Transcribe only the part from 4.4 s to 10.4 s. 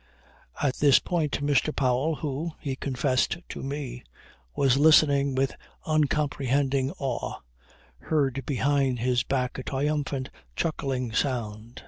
was listening with uncomprehending awe, heard behind his back a triumphant